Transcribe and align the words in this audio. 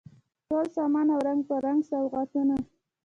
ټول 0.47 0.65
سامان 0.75 1.07
او 1.13 1.19
رنګ 1.27 1.41
په 1.49 1.55
رنګ 1.65 1.79
سوغاتونه 1.89 2.55